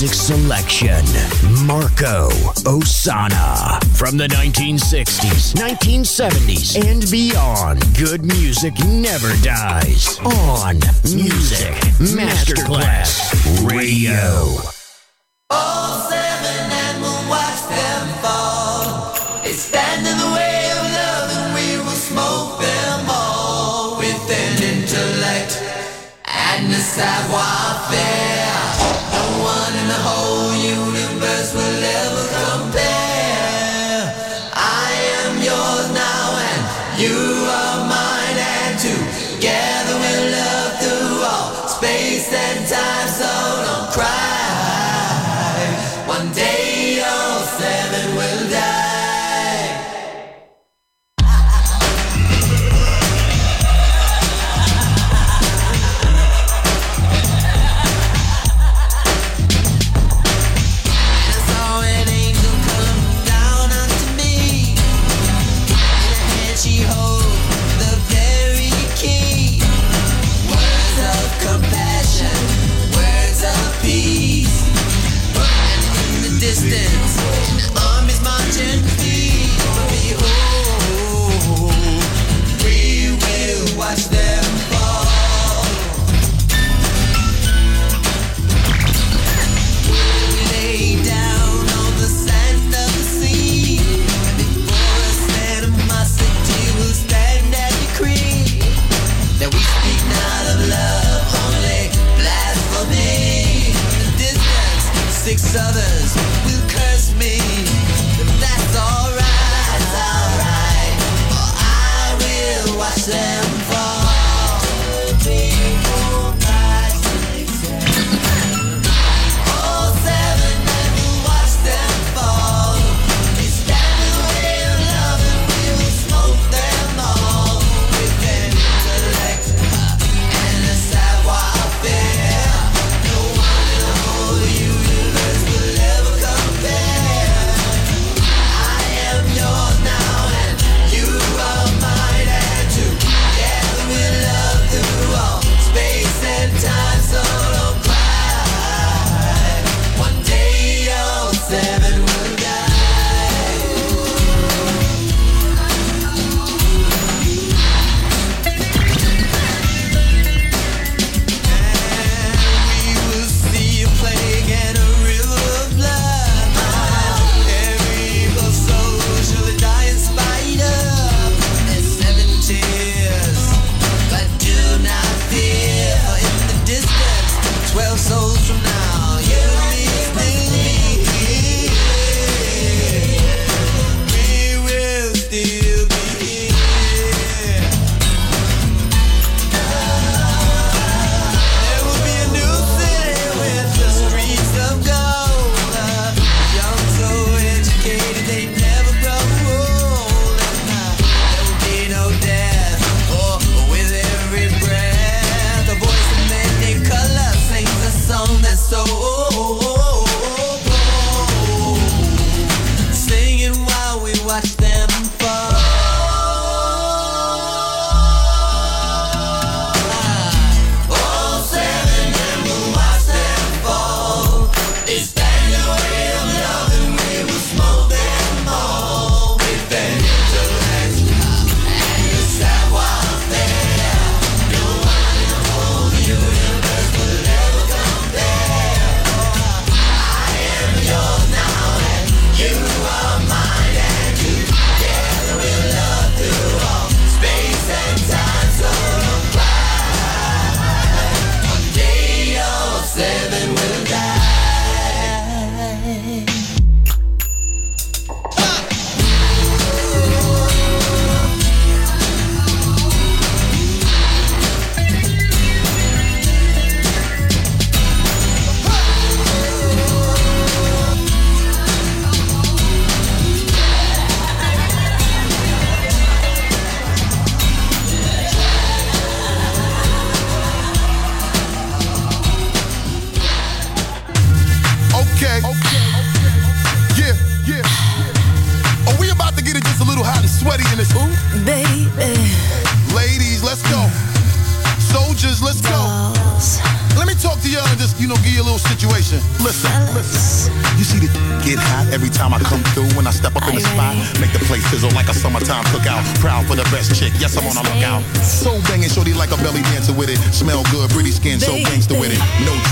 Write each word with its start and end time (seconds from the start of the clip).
Classic 0.00 0.34
Selection 0.34 1.04
Marco 1.66 2.30
Ossanna. 2.64 3.84
From 3.94 4.16
the 4.16 4.28
1960s, 4.28 5.52
1970s, 5.52 6.74
and 6.88 7.04
beyond, 7.10 7.84
good 7.98 8.24
music 8.24 8.72
never 8.86 9.28
dies. 9.42 10.18
On 10.20 10.76
Music 11.04 11.76
Masterclass 12.16 13.28
Radio. 13.68 14.56
All 15.50 16.08
seven, 16.08 16.72
and 16.72 17.02
we'll 17.02 17.28
watch 17.28 17.60
them 17.68 18.08
fall. 18.24 19.12
They 19.44 19.52
stand 19.52 20.06
in 20.06 20.16
the 20.16 20.32
way 20.34 20.70
of 20.78 20.82
love, 20.96 21.28
and 21.36 21.54
we 21.54 21.76
will 21.76 22.00
smoke 22.08 22.58
them 22.58 23.04
all 23.06 23.98
with 23.98 24.30
an 24.30 24.62
intellect 24.62 25.60
and 26.24 26.72
a 26.72 26.80
savoir 26.80 27.90
faire. 27.90 28.19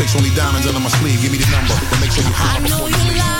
It. 0.00 0.14
Only 0.16 0.30
diamonds 0.30 0.66
under 0.66 0.80
my 0.80 0.90
sleeve. 1.00 1.20
Give 1.22 1.32
me 1.32 1.38
the 1.38 1.50
number, 1.50 1.74
but 1.90 2.00
make 2.00 2.10
sure 2.12 2.24
you 2.24 2.34
call 2.34 2.46
I 2.46 2.58
know 2.68 2.86
you 2.86 3.12
you 3.14 3.38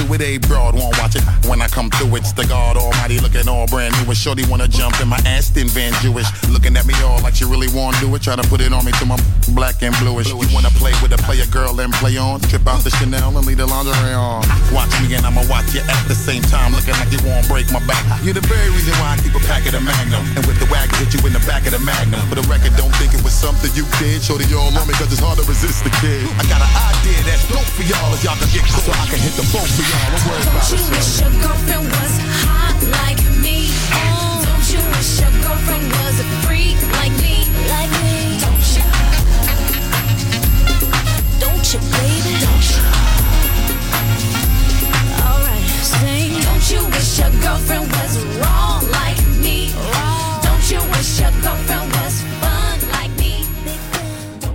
it. 0.00 0.20
A 0.20 0.38
broad 0.38 0.74
won't 0.74 0.96
watch 0.98 1.16
it. 1.16 1.37
When 1.48 1.64
I 1.64 1.68
come 1.72 1.88
through, 1.88 2.12
it's 2.20 2.36
the 2.36 2.44
God 2.44 2.76
Almighty 2.76 3.16
looking 3.24 3.48
all 3.48 3.64
brand 3.72 3.96
new. 3.96 4.04
And 4.12 4.16
Shorty 4.16 4.44
wanna 4.52 4.68
jump 4.68 5.00
in 5.00 5.08
my 5.08 5.16
Aston 5.24 5.72
Van 5.72 5.96
Jewish. 6.04 6.28
Looking 6.52 6.76
at 6.76 6.84
me 6.84 6.92
all 7.00 7.24
like 7.24 7.40
she 7.40 7.48
really 7.48 7.72
wanna 7.72 7.96
do 8.04 8.12
it. 8.12 8.20
Try 8.20 8.36
to 8.36 8.44
put 8.52 8.60
it 8.60 8.68
on 8.68 8.84
me 8.84 8.92
to 9.00 9.06
my 9.08 9.16
black 9.56 9.80
and 9.80 9.96
bluish. 9.96 10.28
You 10.28 10.36
wanna 10.52 10.68
play 10.76 10.92
with 11.00 11.16
a 11.16 11.20
player 11.24 11.48
girl 11.48 11.80
and 11.80 11.88
play 11.96 12.20
on? 12.20 12.44
Trip 12.52 12.68
out 12.68 12.84
the 12.84 12.92
Chanel 13.00 13.32
and 13.32 13.46
leave 13.48 13.56
the 13.56 13.64
lingerie 13.64 14.12
on. 14.12 14.44
Watch 14.76 14.92
me 15.00 15.16
and 15.16 15.24
I'ma 15.24 15.40
watch 15.48 15.72
you 15.72 15.80
at 15.80 16.04
the 16.04 16.14
same 16.14 16.44
time. 16.52 16.76
Looking 16.76 16.92
like 17.00 17.08
you 17.16 17.20
won't 17.24 17.48
break 17.48 17.72
my 17.72 17.80
back. 17.88 18.04
You're 18.20 18.36
the 18.36 18.44
very 18.44 18.68
reason 18.68 18.92
why 19.00 19.16
I 19.16 19.22
keep 19.24 19.32
a 19.32 19.40
pack 19.48 19.64
of 19.64 19.72
the 19.72 19.80
Magnum. 19.80 20.20
And 20.36 20.44
with 20.44 20.60
the 20.60 20.68
wag, 20.68 20.92
hit 21.00 21.16
you 21.16 21.20
in 21.24 21.32
the 21.32 21.40
back 21.48 21.64
of 21.64 21.72
the 21.72 21.80
Magnum. 21.80 22.20
For 22.28 22.36
the 22.36 22.44
record, 22.44 22.76
don't 22.76 22.92
think 23.00 23.16
it 23.16 23.24
was 23.24 23.32
something 23.32 23.72
you 23.72 23.88
did. 23.96 24.20
Shorty 24.20 24.44
all 24.52 24.68
on 24.68 24.84
me 24.84 24.92
cause 25.00 25.08
it's 25.08 25.24
hard 25.24 25.40
to 25.40 25.44
resist 25.48 25.80
the 25.80 25.92
kid. 26.04 26.28
I 26.36 26.44
got 26.44 26.60
an 26.60 26.68
idea 26.92 27.24
that's 27.24 27.48
dope 27.48 27.64
for 27.72 27.88
y'all 27.88 28.12
if 28.12 28.20
y'all 28.20 28.36
can 28.36 28.52
get 28.52 28.68
close. 28.68 28.84
So 28.84 28.92
I 28.92 29.08
can 29.08 29.16
hit 29.16 29.32
the 29.32 29.48
boat 29.48 29.64
for 29.64 29.84
y'all. 29.88 30.12
I'm 30.12 30.22
worried 30.28 30.44
about 30.44 30.68
you 30.68 30.76
it. 30.76 31.37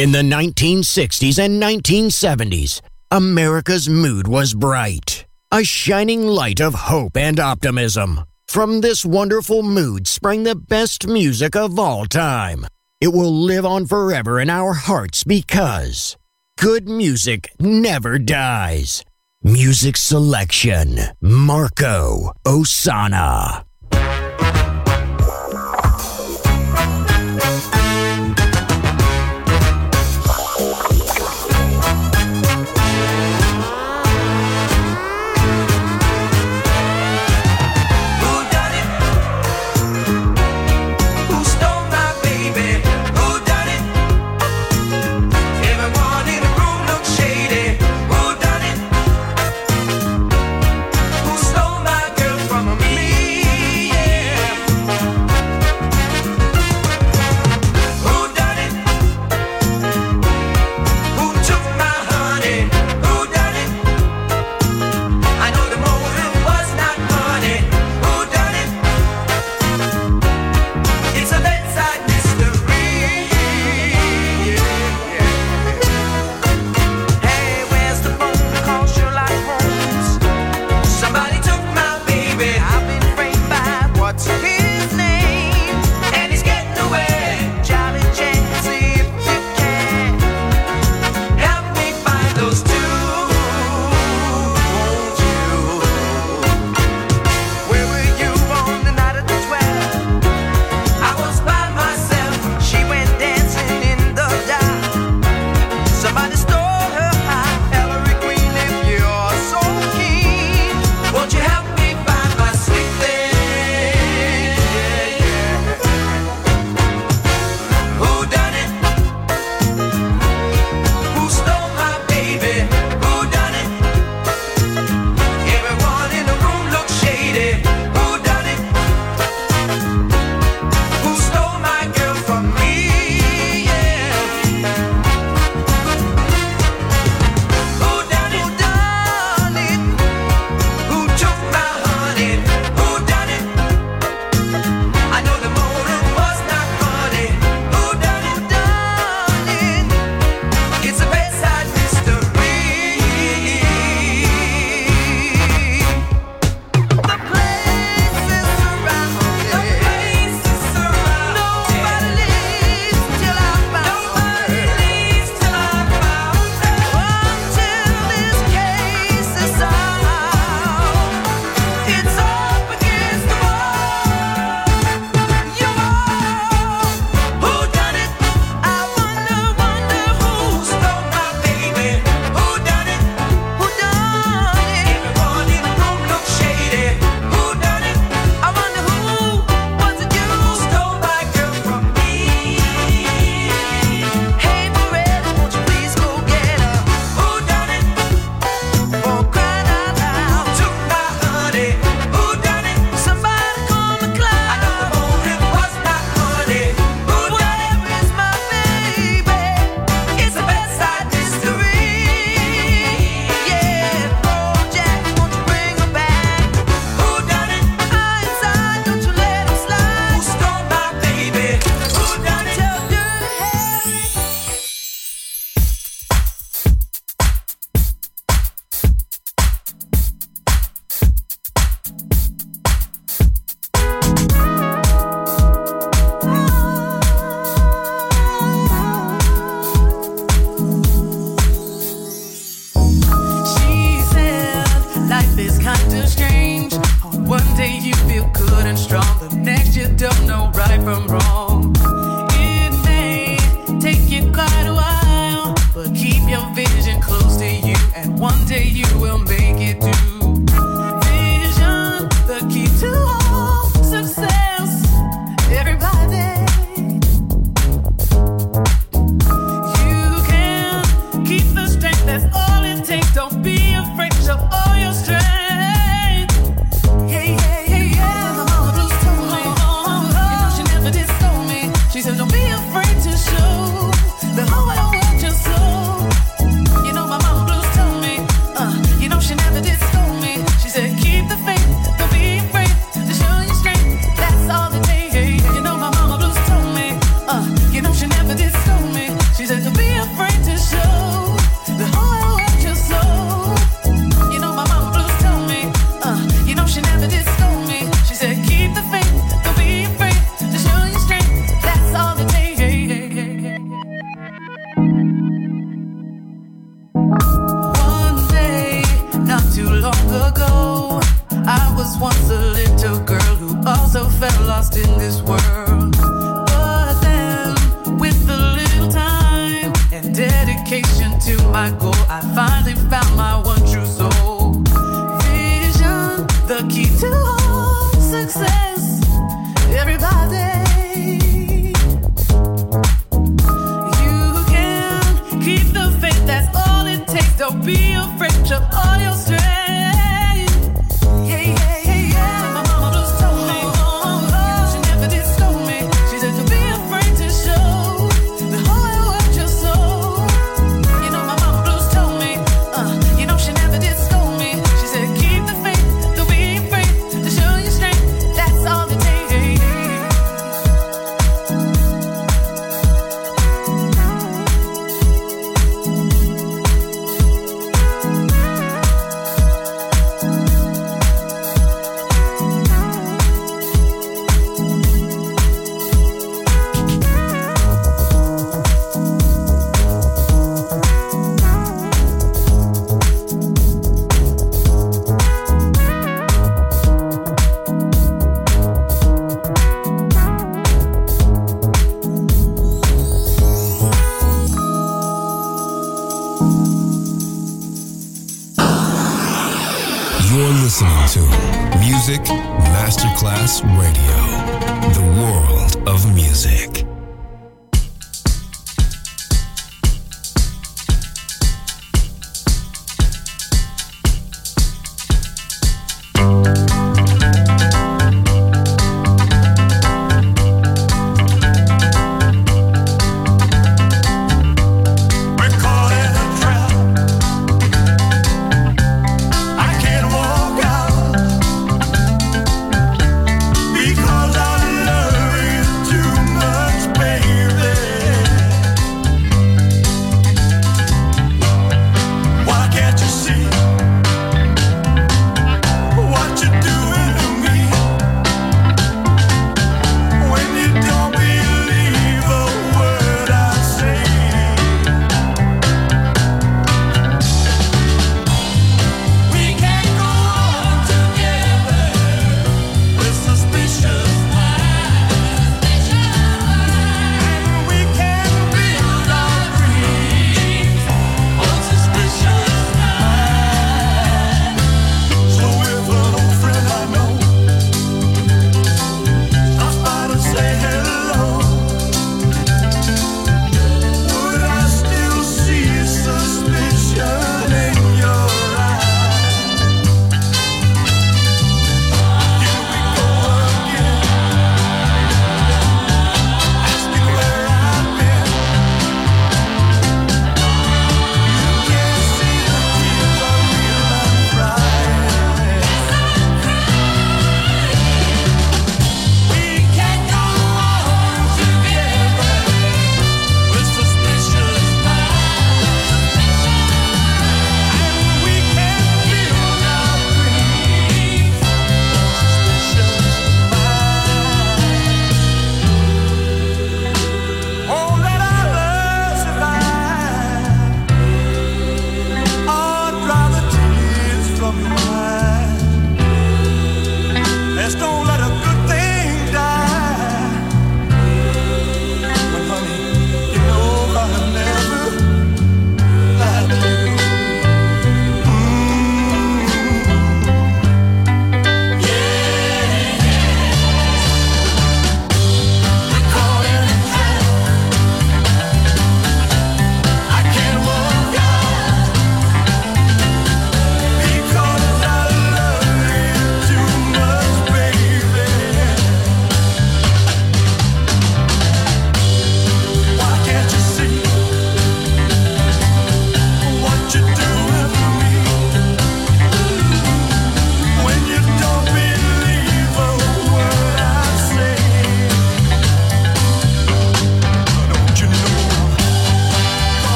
In 0.00 0.12
the 0.12 0.22
1960s 0.22 1.38
and 1.38 1.62
1970s, 1.62 2.80
America's 3.10 3.86
mood 3.86 4.26
was 4.26 4.54
bright, 4.54 5.19
a 5.52 5.64
shining 5.64 6.26
light 6.26 6.60
of 6.60 6.74
hope 6.74 7.16
and 7.16 7.40
optimism. 7.40 8.24
From 8.46 8.80
this 8.80 9.04
wonderful 9.04 9.62
mood 9.62 10.06
sprang 10.06 10.44
the 10.44 10.54
best 10.54 11.06
music 11.06 11.56
of 11.56 11.78
all 11.78 12.06
time. 12.06 12.66
It 13.00 13.08
will 13.08 13.32
live 13.32 13.64
on 13.66 13.86
forever 13.86 14.38
in 14.38 14.50
our 14.50 14.74
hearts 14.74 15.24
because 15.24 16.16
good 16.56 16.88
music 16.88 17.50
never 17.58 18.18
dies. 18.18 19.04
Music 19.42 19.96
selection 19.96 20.98
Marco 21.20 22.32
Ossanna. 22.46 23.64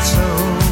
so. 0.00 0.65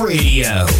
Radio. 0.00 0.79